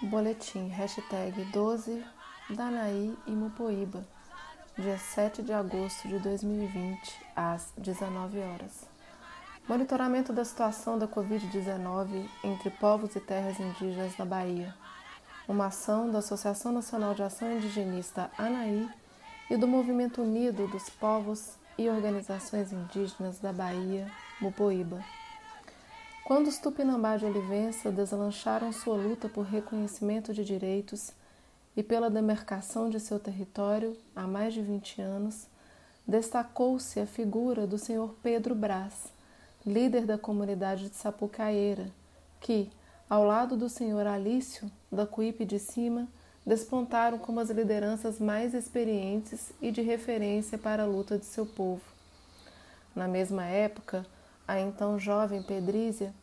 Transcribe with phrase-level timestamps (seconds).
[0.00, 2.04] Boletim hashtag 12
[2.50, 4.06] Danaí e Mupoíba,
[4.78, 8.86] dia 7 de agosto de 2020, às 19 horas.
[9.68, 14.72] Monitoramento da situação da Covid-19 entre povos e terras indígenas na Bahia.
[15.48, 18.88] Uma ação da Associação Nacional de Ação Indigenista ANAI
[19.50, 24.08] e do Movimento Unido dos Povos e Organizações Indígenas da Bahia,
[24.40, 25.04] Mupoíba.
[26.28, 31.12] Quando os Tupinambá de Olivença deslancharam sua luta por reconhecimento de direitos
[31.74, 35.46] e pela demarcação de seu território há mais de 20 anos,
[36.06, 39.10] destacou-se a figura do senhor Pedro Brás,
[39.64, 41.90] líder da comunidade de Sapucaeira,
[42.42, 42.70] que,
[43.08, 46.06] ao lado do senhor Alício, da Cuípe de Cima,
[46.44, 51.80] despontaram como as lideranças mais experientes e de referência para a luta de seu povo.
[52.94, 54.04] Na mesma época,
[54.48, 56.14] a então jovem Pedrízia,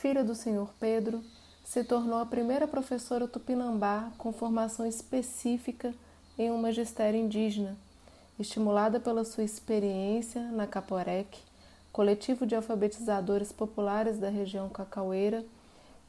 [0.00, 1.22] filha do senhor Pedro,
[1.64, 5.94] se tornou a primeira professora tupinambá com formação específica
[6.38, 7.76] em um magistério indígena,
[8.38, 11.38] estimulada pela sua experiência na Caporec,
[11.92, 15.44] coletivo de alfabetizadores populares da região cacaueira,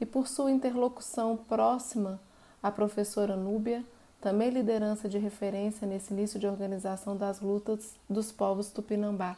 [0.00, 2.20] e por sua interlocução próxima
[2.62, 3.84] à professora Núbia,
[4.20, 9.36] também liderança de referência nesse início de organização das lutas dos povos tupinambá.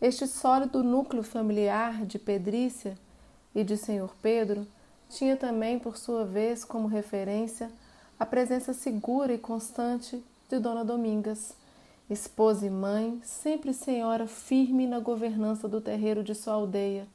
[0.00, 2.96] Este sólido núcleo familiar de Pedrícia
[3.58, 4.64] e de Senhor Pedro
[5.08, 7.68] tinha também, por sua vez, como referência
[8.16, 11.56] a presença segura e constante de Dona Domingas,
[12.08, 17.08] esposa e mãe, sempre senhora firme na governança do terreiro de sua aldeia,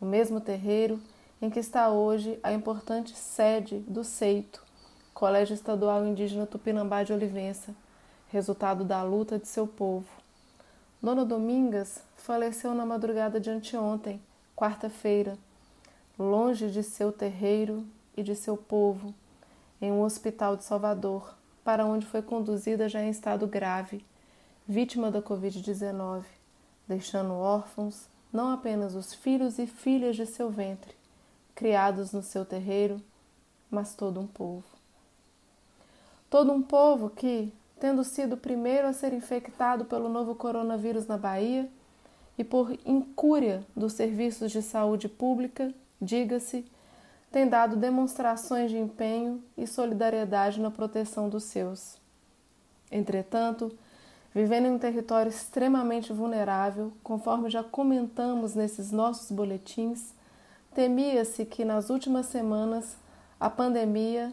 [0.00, 1.00] o mesmo terreiro
[1.42, 4.62] em que está hoje a importante sede do Seito,
[5.12, 7.74] Colégio Estadual Indígena Tupinambá de Olivença,
[8.28, 10.06] resultado da luta de seu povo.
[11.02, 14.22] Dona Domingas faleceu na madrugada de anteontem,
[14.54, 15.36] quarta-feira,
[16.18, 17.84] longe de seu terreiro
[18.16, 19.14] e de seu povo,
[19.80, 21.34] em um hospital de Salvador,
[21.64, 24.04] para onde foi conduzida já em estado grave,
[24.66, 26.24] vítima da Covid-19,
[26.86, 30.94] deixando órfãos não apenas os filhos e filhas de seu ventre,
[31.54, 33.00] criados no seu terreiro,
[33.70, 34.64] mas todo um povo.
[36.28, 41.16] Todo um povo que, tendo sido o primeiro a ser infectado pelo novo coronavírus na
[41.16, 41.68] Bahia
[42.36, 46.64] e por incúria dos serviços de saúde pública, diga-se,
[47.30, 51.98] tem dado demonstrações de empenho e solidariedade na proteção dos seus.
[52.92, 53.76] Entretanto,
[54.34, 60.14] vivendo em um território extremamente vulnerável, conforme já comentamos nesses nossos boletins,
[60.74, 62.96] temia-se que nas últimas semanas
[63.40, 64.32] a pandemia,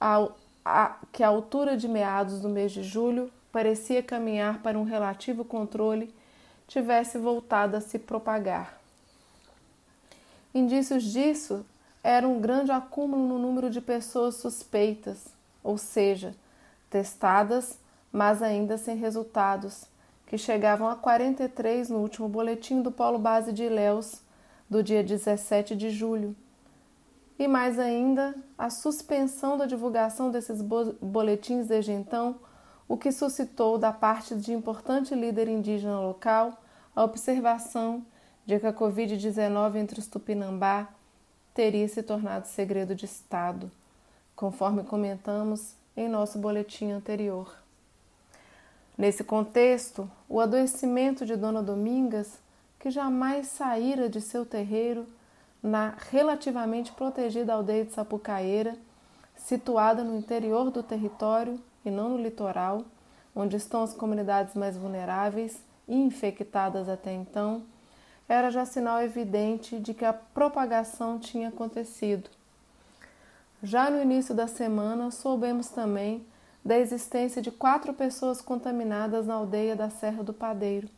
[0.00, 4.84] ao a, que a altura de meados do mês de julho parecia caminhar para um
[4.84, 6.14] relativo controle,
[6.66, 8.79] tivesse voltado a se propagar.
[10.54, 11.64] Indícios disso
[12.02, 15.26] era um grande acúmulo no número de pessoas suspeitas,
[15.62, 16.34] ou seja,
[16.88, 17.78] testadas,
[18.12, 19.84] mas ainda sem resultados,
[20.26, 24.22] que chegavam a 43 no último boletim do Polo Base de Ilhéus,
[24.68, 26.34] do dia 17 de julho.
[27.38, 32.36] E mais ainda a suspensão da divulgação desses boletins desde então,
[32.88, 36.60] o que suscitou da parte de importante líder indígena local
[36.94, 38.04] a observação
[38.50, 40.88] de que a Covid-19 entre os Tupinambá
[41.54, 43.70] teria se tornado segredo de Estado,
[44.34, 47.54] conforme comentamos em nosso boletim anterior.
[48.98, 52.40] Nesse contexto, o adoecimento de Dona Domingas,
[52.80, 55.06] que jamais saíra de seu terreiro,
[55.62, 58.76] na relativamente protegida aldeia de Sapucaeira,
[59.36, 62.84] situada no interior do território e não no litoral,
[63.32, 67.62] onde estão as comunidades mais vulneráveis e infectadas até então,
[68.30, 72.30] era já sinal evidente de que a propagação tinha acontecido.
[73.60, 76.24] Já no início da semana, soubemos também
[76.64, 80.88] da existência de quatro pessoas contaminadas na aldeia da Serra do Padeiro,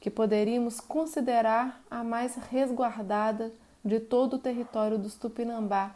[0.00, 3.52] que poderíamos considerar a mais resguardada
[3.84, 5.94] de todo o território dos Tupinambá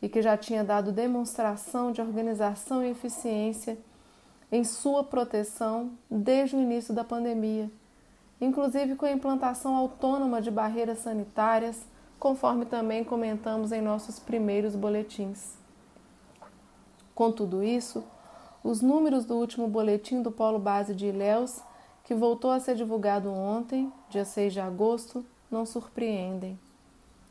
[0.00, 3.76] e que já tinha dado demonstração de organização e eficiência
[4.50, 7.70] em sua proteção desde o início da pandemia,
[8.44, 11.84] inclusive com a implantação autônoma de barreiras sanitárias,
[12.18, 15.54] conforme também comentamos em nossos primeiros boletins.
[17.14, 18.04] Com tudo isso,
[18.62, 21.60] os números do último boletim do Polo Base de Ilhéus,
[22.02, 26.58] que voltou a ser divulgado ontem, dia 6 de agosto, não surpreendem.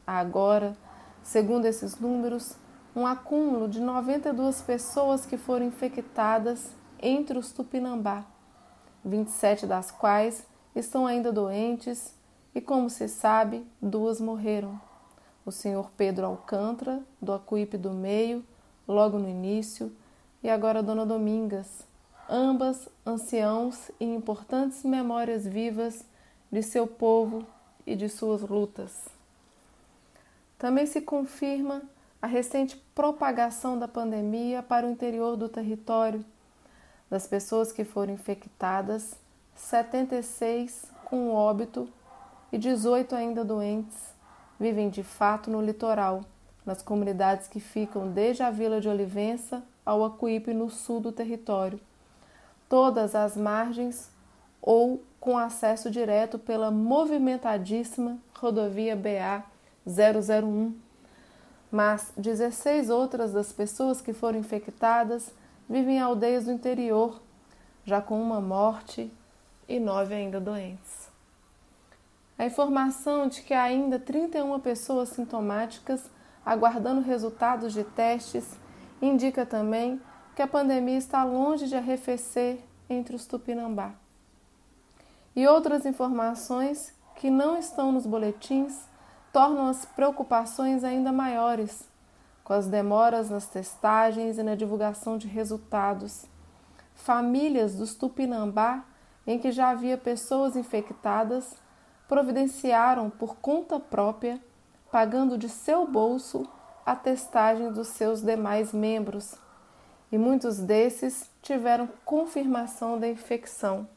[0.06, 0.76] Agora,
[1.22, 2.56] segundo esses números,
[2.96, 6.70] um acúmulo de 92 pessoas que foram infectadas
[7.02, 8.24] entre os Tupinambá,
[9.04, 12.14] 27 das quais estão ainda doentes
[12.54, 14.80] e, como se sabe, duas morreram.
[15.46, 18.44] o senhor Pedro Alcântara, do Acuípe do Meio,
[18.88, 19.92] logo no início,
[20.42, 21.86] e agora dona Domingas,
[22.30, 26.06] ambas anciãos e importantes memórias vivas
[26.52, 27.46] de seu povo
[27.86, 29.08] e de suas lutas.
[30.58, 31.82] Também se confirma
[32.22, 36.24] a recente propagação da pandemia para o interior do território.
[37.10, 39.18] Das pessoas que foram infectadas,
[39.56, 41.88] 76 com óbito
[42.52, 44.14] e 18 ainda doentes
[44.60, 46.22] vivem de fato no litoral,
[46.66, 51.80] nas comunidades que ficam desde a Vila de Olivença ao Acuípe no sul do território,
[52.70, 54.10] todas as margens
[54.62, 59.44] ou com acesso direto pela movimentadíssima rodovia BA
[59.86, 60.74] 001.
[61.72, 65.32] Mas 16 outras das pessoas que foram infectadas
[65.68, 67.22] vivem em aldeias do interior,
[67.84, 69.12] já com uma morte
[69.68, 71.10] e nove ainda doentes.
[72.38, 76.10] A informação de que há ainda 31 pessoas sintomáticas
[76.46, 78.58] aguardando resultados de testes
[79.02, 80.02] indica também
[80.36, 83.92] que a pandemia está longe de arrefecer entre os tupinambá.
[85.36, 88.88] E outras informações que não estão nos boletins
[89.32, 91.88] tornam as preocupações ainda maiores,
[92.44, 96.26] com as demoras nas testagens e na divulgação de resultados.
[96.94, 98.84] Famílias dos Tupinambá,
[99.26, 101.56] em que já havia pessoas infectadas,
[102.08, 104.40] providenciaram por conta própria,
[104.92, 106.48] pagando de seu bolso
[106.86, 109.36] a testagem dos seus demais membros,
[110.12, 113.88] e muitos desses tiveram confirmação da infecção.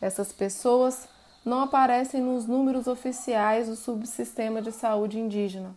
[0.00, 1.08] Essas pessoas
[1.44, 5.76] não aparecem nos números oficiais do subsistema de saúde indígena.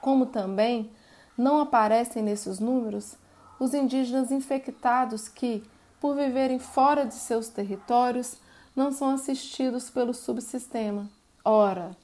[0.00, 0.90] Como também
[1.36, 3.16] não aparecem nesses números
[3.58, 5.64] os indígenas infectados que,
[6.00, 8.36] por viverem fora de seus territórios,
[8.74, 11.08] não são assistidos pelo subsistema.
[11.44, 11.96] Ora,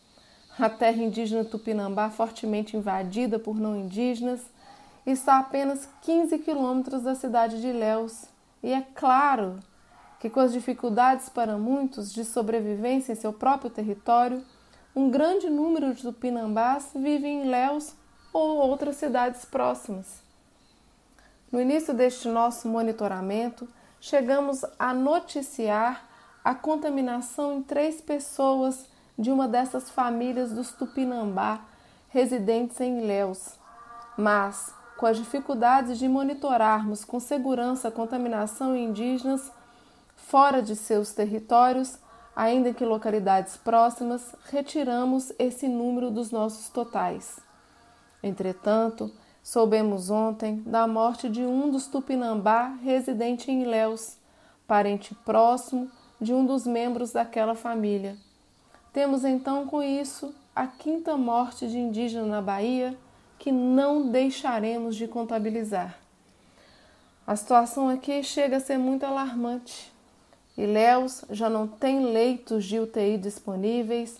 [0.58, 4.40] a terra indígena Tupinambá, fortemente invadida por não indígenas,
[5.06, 8.24] está a apenas 15 quilômetros da cidade de Ilhéus.
[8.62, 9.58] E é claro
[10.18, 14.42] que, com as dificuldades para muitos de sobrevivência em seu próprio território,
[14.96, 17.94] um grande número de tupinambás vive em Ilhéus
[18.32, 20.22] ou outras cidades próximas.
[21.50, 23.68] No início deste nosso monitoramento,
[24.04, 26.06] chegamos a noticiar
[26.44, 28.86] a contaminação em três pessoas
[29.18, 31.60] de uma dessas famílias dos Tupinambá
[32.10, 33.54] residentes em Ilhéus.
[34.14, 39.50] Mas, com as dificuldades de monitorarmos com segurança a contaminação em indígenas,
[40.14, 41.98] fora de seus territórios,
[42.36, 47.40] ainda que localidades próximas, retiramos esse número dos nossos totais.
[48.22, 49.10] Entretanto,
[49.44, 54.16] soubemos ontem da morte de um dos Tupinambá residente em Ilhéus,
[54.66, 58.16] parente próximo de um dos membros daquela família.
[58.90, 62.96] Temos então com isso a quinta morte de indígena na Bahia
[63.38, 65.98] que não deixaremos de contabilizar.
[67.26, 69.92] A situação aqui chega a ser muito alarmante.
[70.56, 74.16] Ilhéus já não tem leitos de UTI disponíveis,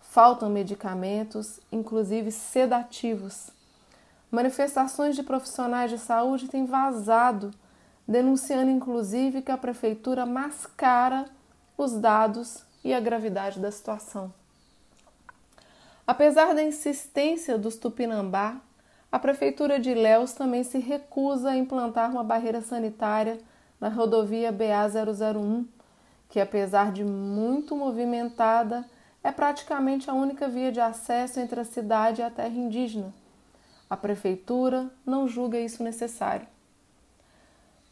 [0.00, 3.53] faltam medicamentos, inclusive sedativos.
[4.34, 7.52] Manifestações de profissionais de saúde têm vazado,
[8.06, 11.26] denunciando inclusive que a prefeitura mascara
[11.78, 14.34] os dados e a gravidade da situação.
[16.04, 18.56] Apesar da insistência dos Tupinambá,
[19.12, 23.38] a prefeitura de Ilhéus também se recusa a implantar uma barreira sanitária
[23.80, 25.64] na rodovia BA-001,
[26.28, 28.84] que apesar de muito movimentada,
[29.22, 33.14] é praticamente a única via de acesso entre a cidade e a terra indígena.
[33.88, 36.46] A prefeitura não julga isso necessário.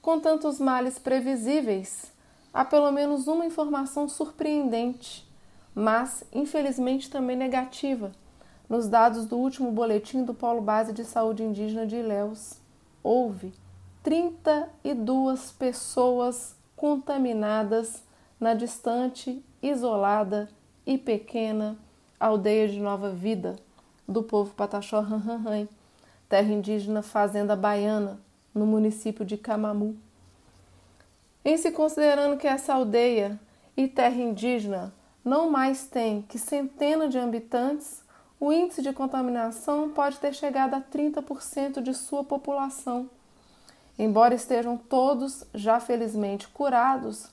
[0.00, 2.12] Com tantos males previsíveis,
[2.52, 5.28] há pelo menos uma informação surpreendente,
[5.74, 8.12] mas infelizmente também negativa,
[8.68, 12.54] nos dados do último boletim do Polo Base de Saúde Indígena de Ilhéus.
[13.02, 13.52] Houve
[14.02, 18.02] 32 pessoas contaminadas
[18.40, 20.48] na distante, isolada
[20.84, 21.78] e pequena
[22.18, 23.56] aldeia de Nova Vida
[24.08, 25.68] do povo Pataxó Ranranran,
[26.32, 28.18] terra indígena Fazenda Baiana,
[28.54, 29.98] no município de Camamu.
[31.44, 33.38] Em se considerando que essa aldeia
[33.76, 38.02] e terra indígena não mais tem que centenas de habitantes,
[38.40, 43.10] o índice de contaminação pode ter chegado a 30% de sua população.
[43.98, 47.28] Embora estejam todos já felizmente curados,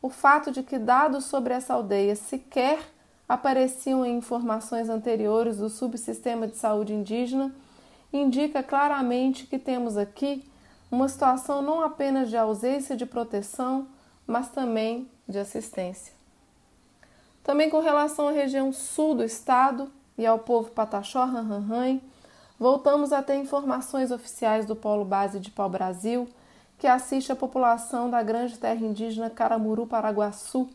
[0.00, 2.78] o fato de que dados sobre essa aldeia sequer
[3.28, 7.52] apareciam em informações anteriores do subsistema de saúde indígena
[8.18, 10.44] indica claramente que temos aqui
[10.90, 13.88] uma situação não apenas de ausência de proteção,
[14.26, 16.12] mas também de assistência.
[17.42, 22.00] Também com relação à região sul do estado, e ao povo Pataxó Ranranhan,
[22.58, 26.28] voltamos a ter informações oficiais do Polo Base de Pau Brasil,
[26.78, 30.68] que assiste a população da grande terra indígena Caramuru Paraguaçu.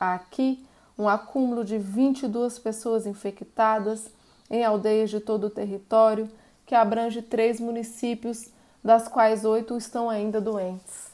[0.00, 0.64] Aqui,
[0.98, 4.10] um acúmulo de 22 pessoas infectadas
[4.50, 6.28] em aldeias de todo o território,
[6.68, 8.50] que abrange três municípios,
[8.84, 11.10] das quais oito estão ainda doentes.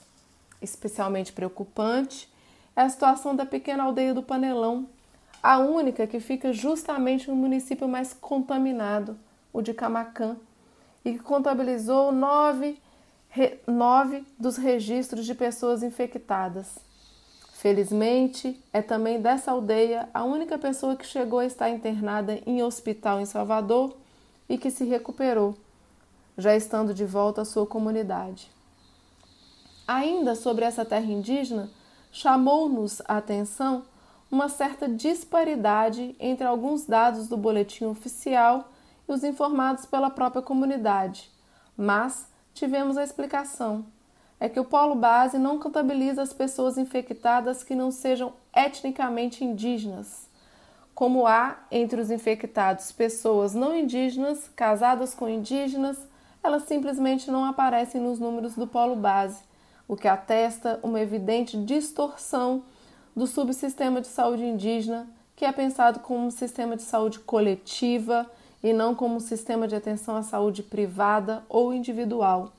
[0.61, 2.29] Especialmente preocupante
[2.75, 4.89] é a situação da pequena aldeia do Panelão,
[5.41, 9.17] a única que fica justamente no município mais contaminado,
[9.53, 10.37] o de Camacã,
[11.05, 12.77] e que contabilizou nove,
[13.65, 16.81] nove dos registros de pessoas infectadas.
[17.53, 23.21] Felizmente, é também dessa aldeia a única pessoa que chegou a estar internada em hospital
[23.21, 23.97] em Salvador
[24.49, 25.55] e que se recuperou,
[26.37, 28.51] já estando de volta à sua comunidade.
[29.87, 31.71] Ainda sobre essa terra indígena,
[32.11, 33.85] chamou-nos a atenção
[34.31, 38.71] uma certa disparidade entre alguns dados do boletim oficial
[39.09, 41.31] e os informados pela própria comunidade,
[41.77, 43.85] mas tivemos a explicação.
[44.41, 50.29] É que o polo base não contabiliza as pessoas infectadas que não sejam etnicamente indígenas.
[50.95, 55.99] Como há entre os infectados pessoas não indígenas casadas com indígenas,
[56.43, 59.43] elas simplesmente não aparecem nos números do polo base,
[59.89, 62.63] o que atesta uma evidente distorção
[63.15, 68.31] do subsistema de saúde indígena, que é pensado como um sistema de saúde coletiva
[68.63, 72.53] e não como um sistema de atenção à saúde privada ou individual.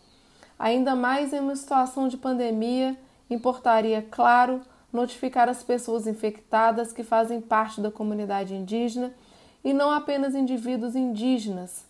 [0.59, 2.97] Ainda mais em uma situação de pandemia,
[3.29, 4.61] importaria, claro,
[4.95, 9.13] notificar as pessoas infectadas que fazem parte da comunidade indígena
[9.63, 11.85] e não apenas indivíduos indígenas,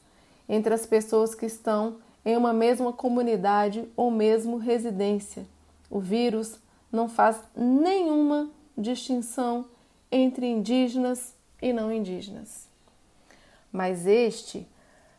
[0.47, 5.45] entre as pessoas que estão em uma mesma comunidade ou mesmo residência.
[5.89, 6.57] O vírus
[6.91, 9.65] não faz nenhuma distinção
[10.11, 12.67] entre indígenas e não indígenas.
[13.71, 14.67] Mas este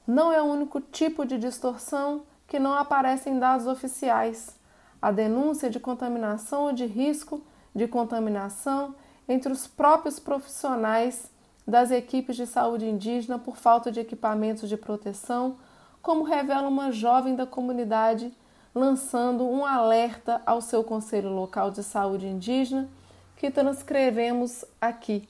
[0.07, 4.57] não é o único tipo de distorção que não aparece em dados oficiais.
[5.01, 7.43] A denúncia de contaminação ou de risco
[7.77, 8.95] de contaminação
[9.29, 11.31] entre os próprios profissionais
[11.67, 15.57] das equipes de saúde indígena por falta de equipamentos de proteção,
[16.01, 18.33] como revela uma jovem da comunidade
[18.75, 22.89] lançando um alerta ao seu Conselho Local de Saúde Indígena
[23.37, 25.29] que transcrevemos aqui.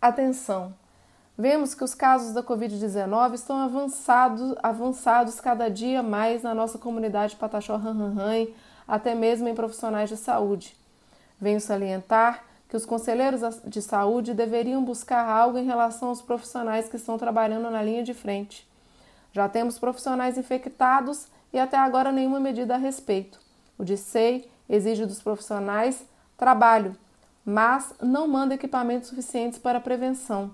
[0.00, 0.74] Atenção!
[1.36, 7.36] Vemos que os casos da Covid-19 estão avançados, avançados cada dia mais na nossa comunidade
[7.36, 8.48] Pataxó Ranranhan,
[8.86, 10.77] até mesmo em profissionais de saúde.
[11.40, 16.96] Venho salientar que os conselheiros de saúde deveriam buscar algo em relação aos profissionais que
[16.96, 18.68] estão trabalhando na linha de frente.
[19.32, 23.40] Já temos profissionais infectados e até agora nenhuma medida a respeito.
[23.78, 26.04] O DICEI exige dos profissionais
[26.36, 26.96] trabalho,
[27.44, 30.50] mas não manda equipamentos suficientes para prevenção.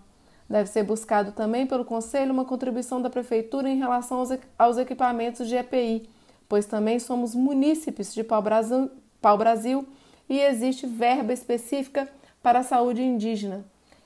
[0.49, 4.23] Deve ser buscado também pelo Conselho uma contribuição da Prefeitura em relação
[4.59, 6.09] aos, equipamentos de EPI,
[6.49, 9.87] pois também somos munícipes de pau-brasil Pau -Brasil,
[10.29, 12.09] e existe verba específica
[12.43, 13.65] para a saúde indígena.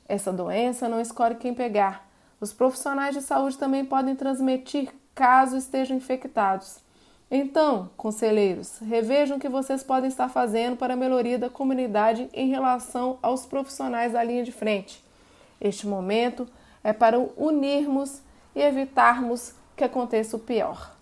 [0.08, 2.08] Essa doença não escolhe quem pegar.
[2.40, 6.78] Os profissionais de saúde também podem transmitir caso estejam infectados.
[7.30, 12.48] Então, conselheiros, revejam o que vocês podem estar fazendo para a melhoria da comunidade em
[12.48, 15.04] relação aos profissionais da linha de frente.
[15.60, 16.48] Este momento
[16.82, 18.22] é para unirmos
[18.54, 20.96] e evitarmos que aconteça o pior.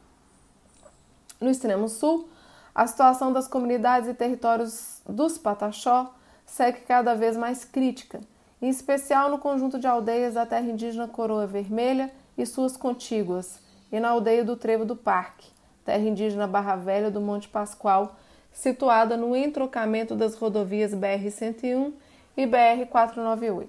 [1.40, 2.28] No extremo sul,
[2.76, 6.12] a situação das comunidades e territórios dos Pataxó
[6.44, 8.20] segue cada vez mais crítica,
[8.60, 13.58] em especial no conjunto de aldeias da terra indígena Coroa Vermelha e suas contíguas,
[13.90, 15.48] e na aldeia do Trevo do Parque,
[15.86, 18.14] terra indígena Barra Velha do Monte Pascoal,
[18.52, 21.94] situada no entrocamento das rodovias BR-101
[22.36, 23.68] e BR-498.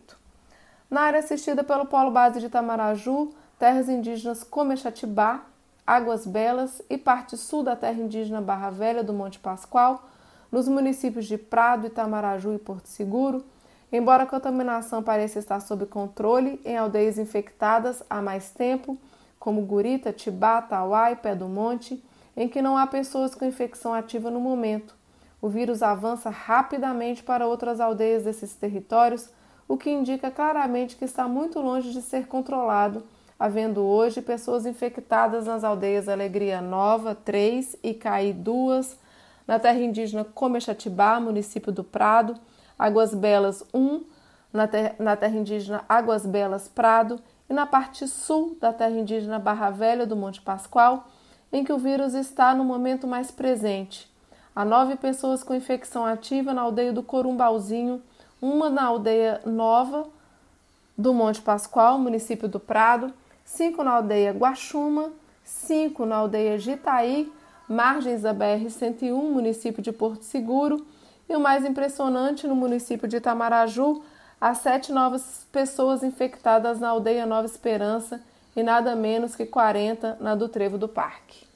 [0.91, 5.45] Na área assistida pelo Polo Base de Tamaraju, terras indígenas Comexatibá,
[5.87, 10.03] Águas Belas e parte sul da terra indígena Barra Velha do Monte Pascoal,
[10.51, 13.45] nos municípios de Prado, Itamaraju e Porto Seguro,
[13.89, 18.97] embora a contaminação pareça estar sob controle em aldeias infectadas há mais tempo,
[19.39, 22.03] como Gurita, Tibá, Tauá e Pé do Monte,
[22.35, 24.93] em que não há pessoas com infecção ativa no momento.
[25.41, 29.29] O vírus avança rapidamente para outras aldeias desses territórios,
[29.69, 33.03] o que indica claramente que está muito longe de ser controlado,
[33.39, 38.97] havendo hoje pessoas infectadas nas aldeias Alegria Nova 3 e Caí 2,
[39.45, 42.35] na terra indígena Comexatibá, município do Prado,
[42.77, 44.03] Águas Belas 1,
[44.51, 49.39] na, ter na terra indígena Águas Belas Prado e na parte sul da terra indígena
[49.39, 51.07] Barra Velha do Monte Pascoal,
[51.51, 54.11] em que o vírus está no momento mais presente.
[54.55, 58.01] Há nove pessoas com infecção ativa na aldeia do Corumbauzinho,
[58.41, 60.07] uma na aldeia Nova,
[60.97, 63.13] do Monte Pascoal, município do Prado,
[63.47, 67.31] 5 na aldeia Guaxuma, 5 na aldeia Jitaí,
[67.67, 70.85] margens da BR-101, município de Porto Seguro,
[71.29, 74.03] e o mais impressionante, no município de Itamaraju,
[74.39, 78.21] há sete novas pessoas infectadas na aldeia Nova Esperança
[78.53, 81.47] e nada menos que 40 na do Trevo do Parque.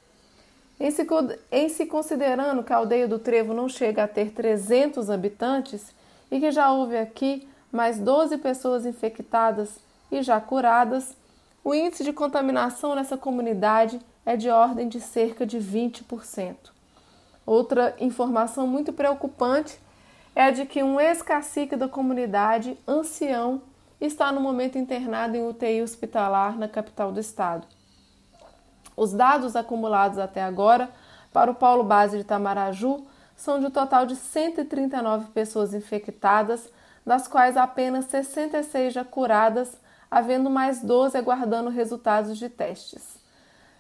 [0.80, 1.06] Em se,
[1.52, 5.94] em se considerando que a aldeia do Trevo não chega a ter 300 habitantes
[6.32, 9.78] e que já houve aqui mais 12 pessoas infectadas
[10.10, 11.16] e já curadas,
[11.64, 16.56] o índice de contaminação nessa comunidade é de ordem de cerca de 20%.
[17.46, 19.80] Outra informação muito preocupante
[20.36, 23.62] é a de que um ex-cacique da comunidade, ancião,
[24.00, 27.68] está no momento internado em UTI hospitalar na capital do estado.
[28.96, 30.90] Os dados acumulados até agora
[31.32, 36.70] para o Polo Base de Tamaraju são de um total de 139 pessoas infectadas,
[37.06, 39.76] das quais apenas 66 já curadas,
[40.12, 43.18] havendo mais 12 aguardando resultados de testes.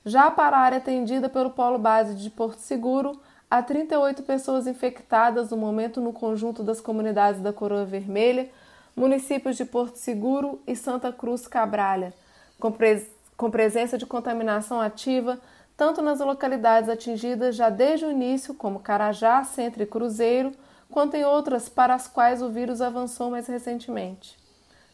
[0.05, 5.51] Já para a área atendida pelo Polo Base de Porto Seguro, há 38 pessoas infectadas
[5.51, 8.49] no momento no conjunto das comunidades da Coroa Vermelha,
[8.95, 12.13] municípios de Porto Seguro e Santa Cruz Cabralha,
[12.59, 15.37] com, pres com presença de contaminação ativa
[15.81, 20.51] tanto nas localidades atingidas já desde o início, como Carajá, Centro e Cruzeiro,
[20.91, 24.37] quanto em outras para as quais o vírus avançou mais recentemente.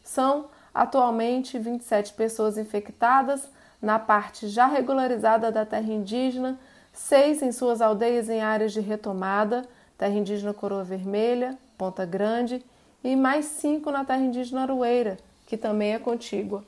[0.02, 0.46] São,
[0.78, 3.48] atualmente, 27 pessoas infectadas
[3.82, 6.56] na parte já regularizada da terra indígena,
[6.92, 9.66] seis em suas aldeias em áreas de retomada,
[9.96, 12.64] terra indígena Coroa Vermelha, Ponta Grande,
[13.02, 15.16] e mais cinco na terra indígena Aroeira,
[15.48, 16.62] que também é contígua.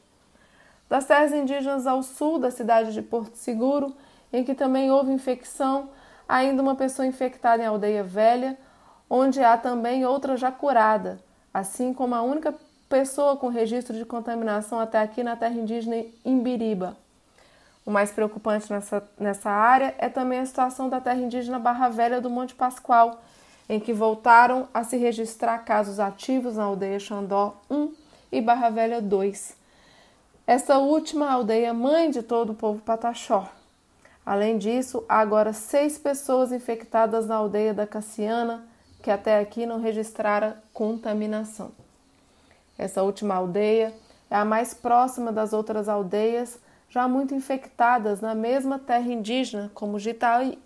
[0.88, 3.94] Das terras indígenas ao sul da cidade de Porto Seguro,
[4.32, 5.88] em que também houve infecção,
[6.28, 8.58] ainda uma pessoa infectada em Aldeia Velha,
[9.08, 11.20] onde há também outra já curada,
[11.54, 12.52] assim como a única
[12.90, 16.96] pessoa com registro de contaminação até aqui na terra indígena Imbiriba.
[17.86, 22.20] O mais preocupante nessa, nessa área é também a situação da terra indígena Barra Velha
[22.20, 23.22] do Monte Pascoal,
[23.68, 27.94] em que voltaram a se registrar casos ativos na aldeia Xandó 1
[28.32, 29.56] e Barra Velha 2.
[30.44, 33.48] Essa última aldeia mãe de todo o povo pataxó.
[34.26, 38.64] Além disso, há agora seis pessoas infectadas na aldeia da Cassiana,
[39.00, 41.70] que até aqui não registrara contaminação.
[42.80, 43.92] Essa última aldeia
[44.30, 49.98] é a mais próxima das outras aldeias, já muito infectadas na mesma terra indígena, como
[49.98, 50.56] Jitaí,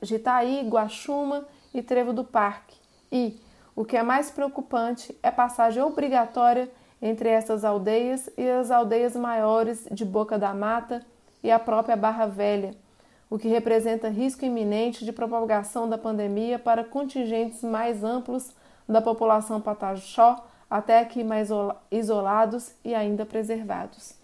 [0.69, 2.77] Guaxuma e Trevo do Parque.
[3.11, 3.41] E,
[3.75, 6.71] o que é mais preocupante, é passagem obrigatória
[7.03, 11.05] entre essas aldeias e as aldeias maiores de Boca da Mata
[11.43, 12.77] e a própria Barra Velha,
[13.29, 18.55] o que representa risco iminente de propagação da pandemia para contingentes mais amplos
[18.89, 21.49] da população pataxó, até aqui mais
[21.91, 24.15] isolados e ainda preservados.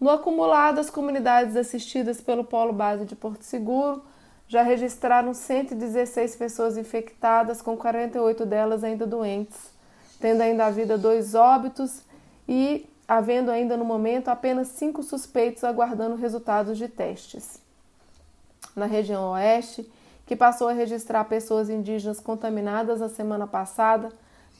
[0.00, 4.02] No acumulado, as comunidades assistidas pelo Polo Base de Porto Seguro
[4.48, 9.70] já registraram 116 pessoas infectadas, com 48 delas ainda doentes,
[10.20, 12.02] tendo ainda a vida dois óbitos
[12.48, 17.62] e havendo ainda no momento apenas cinco suspeitos aguardando resultados de testes
[18.74, 19.90] na região oeste,
[20.26, 24.10] que passou a registrar pessoas indígenas contaminadas na semana passada,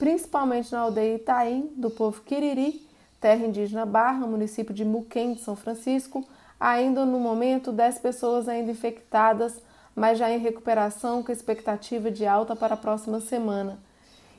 [0.02, 2.84] principalmente na aldeia Itaim, do povo Quiriri,
[3.20, 6.26] terra indígena Barra, município de Muquem de São Francisco,
[6.58, 9.62] ainda no momento 10 pessoas ainda infectadas,
[9.94, 13.78] mas já em recuperação com expectativa de alta para a próxima semana.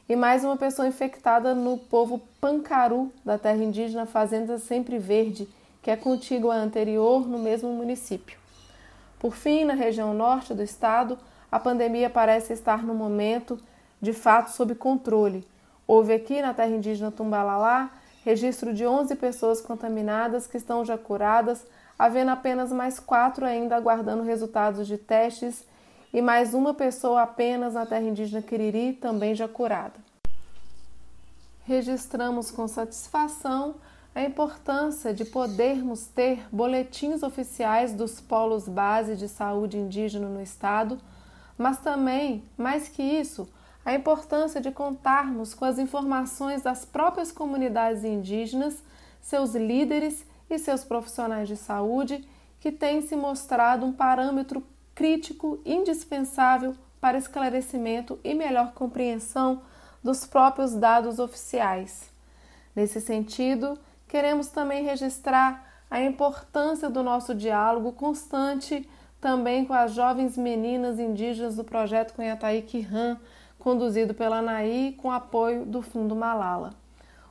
[0.09, 5.47] E mais uma pessoa infectada no povo Pancaru, da terra indígena Fazenda Sempre Verde,
[5.81, 8.37] que é contígua anterior no mesmo município.
[9.17, 11.17] Por fim, na região norte do estado,
[11.49, 13.57] a pandemia parece estar no momento
[14.01, 15.52] de fato sob controle.
[15.87, 17.91] Houve aqui na terra indígena Tumbalalá
[18.23, 21.65] registro de 11 pessoas contaminadas que estão já curadas,
[21.99, 25.65] havendo apenas mais quatro ainda aguardando resultados de testes
[26.13, 29.95] e mais uma pessoa apenas na terra indígena Quiriri também já curada.
[31.65, 33.75] Registramos com satisfação
[34.15, 40.99] a importância de podermos ter boletins oficiais dos polos base de saúde indígena no estado,
[41.57, 43.49] mas também, mais que isso,
[43.85, 48.83] a importância de contarmos com as informações das próprias comunidades indígenas,
[49.21, 52.27] seus líderes e seus profissionais de saúde,
[52.59, 54.63] que têm se mostrado um parâmetro
[54.95, 59.61] crítico indispensável para esclarecimento e melhor compreensão
[60.01, 62.09] dos próprios dados oficiais.
[62.75, 68.87] Nesse sentido, queremos também registrar a importância do nosso diálogo constante
[69.23, 73.17] também com as jovens meninas indígenas do projeto Cunhataí Kihan,
[73.63, 76.73] conduzido pela ANAI com apoio do Fundo Malala.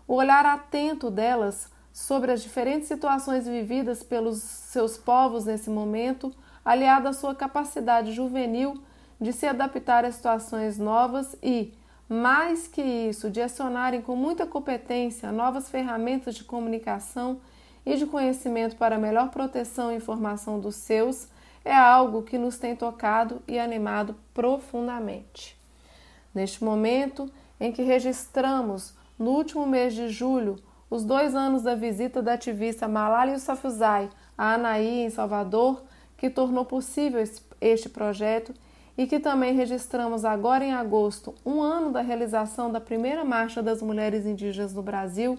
[0.08, 7.06] o olhar atento delas sobre as diferentes situações vividas pelos seus povos nesse momento, aliado
[7.06, 8.82] à sua capacidade juvenil
[9.20, 11.74] de se adaptar a situações novas e,
[12.08, 17.40] mais que isso, de acionarem com muita competência novas ferramentas de comunicação
[17.84, 21.28] e de conhecimento para melhor proteção e informação dos seus,
[21.62, 25.61] é algo que nos tem tocado e animado profundamente.
[26.34, 30.56] Neste momento em que registramos, no último mês de julho,
[30.90, 35.82] os dois anos da visita da ativista Malala Yousafzai a Anaí, em Salvador,
[36.16, 37.22] que tornou possível
[37.60, 38.52] este projeto
[38.96, 43.80] e que também registramos agora em agosto um ano da realização da primeira Marcha das
[43.80, 45.38] Mulheres Indígenas no Brasil,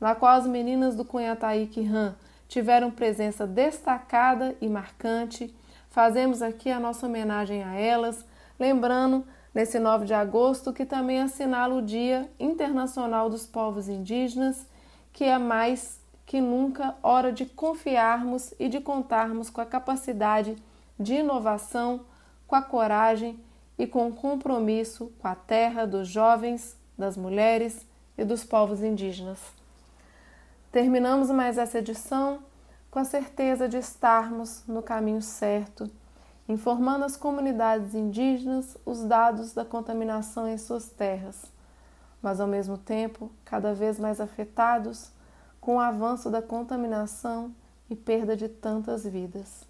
[0.00, 2.14] na qual as meninas do Cunhataí Quiran
[2.48, 5.54] tiveram presença destacada e marcante.
[5.90, 8.24] Fazemos aqui a nossa homenagem a elas,
[8.58, 9.24] lembrando
[9.58, 14.64] nesse 9 de agosto que também assinala o Dia Internacional dos Povos Indígenas
[15.12, 20.54] que é mais que nunca hora de confiarmos e de contarmos com a capacidade
[20.96, 22.02] de inovação,
[22.46, 23.36] com a coragem
[23.76, 27.84] e com o compromisso com a terra dos jovens, das mulheres
[28.16, 29.40] e dos povos indígenas.
[30.70, 32.38] Terminamos mais essa edição
[32.92, 35.90] com a certeza de estarmos no caminho certo,
[36.48, 41.58] informando as comunidades indígenas os dados da contaminação em suas terras
[42.22, 45.10] mas ao mesmo tempo cada vez mais afetados
[45.60, 47.54] com o avanço da contaminação
[47.88, 49.66] e perda de tantas vidas.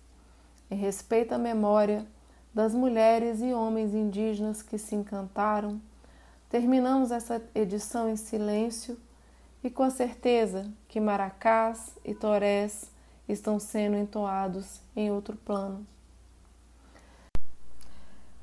[0.70, 2.06] Em respeito à memória
[2.54, 5.80] das mulheres e homens indígenas que se encantaram,
[6.48, 8.98] terminamos essa edição em silêncio
[9.62, 12.90] e com a certeza que maracás e torés
[13.28, 15.86] estão sendo entoados em outro plano.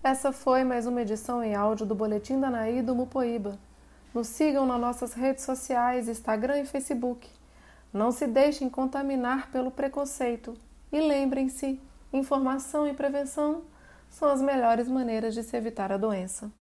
[0.05, 3.57] Essa foi mais uma edição em áudio do Boletim da Naí do Mupoíba.
[4.13, 7.27] Nos sigam nas nossas redes sociais, Instagram e Facebook.
[7.91, 10.55] Não se deixem contaminar pelo preconceito.
[10.91, 11.81] E lembrem-se:
[12.13, 13.63] informação e prevenção
[14.07, 16.51] são as melhores maneiras de se evitar a doença.